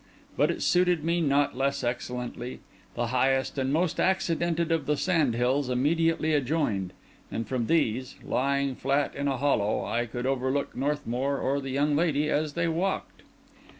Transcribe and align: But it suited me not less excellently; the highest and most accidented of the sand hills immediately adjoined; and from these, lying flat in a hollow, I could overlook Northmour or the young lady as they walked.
But 0.35 0.49
it 0.49 0.63
suited 0.63 1.03
me 1.03 1.21
not 1.21 1.55
less 1.55 1.83
excellently; 1.83 2.61
the 2.95 3.09
highest 3.13 3.59
and 3.59 3.71
most 3.71 3.99
accidented 3.99 4.71
of 4.71 4.87
the 4.87 4.97
sand 4.97 5.35
hills 5.35 5.69
immediately 5.69 6.33
adjoined; 6.33 6.93
and 7.31 7.47
from 7.47 7.67
these, 7.67 8.15
lying 8.23 8.73
flat 8.73 9.13
in 9.13 9.27
a 9.27 9.37
hollow, 9.37 9.85
I 9.85 10.07
could 10.07 10.25
overlook 10.25 10.75
Northmour 10.75 11.37
or 11.37 11.59
the 11.61 11.69
young 11.69 11.95
lady 11.95 12.31
as 12.31 12.53
they 12.53 12.67
walked. 12.67 13.21